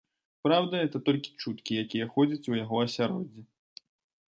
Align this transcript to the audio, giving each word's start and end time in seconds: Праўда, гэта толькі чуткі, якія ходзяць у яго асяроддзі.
Праўда, 0.47 0.73
гэта 0.83 1.01
толькі 1.11 1.35
чуткі, 1.43 1.71
якія 1.85 2.11
ходзяць 2.17 2.43
у 2.55 2.59
яго 2.63 2.85
асяроддзі. 2.87 3.41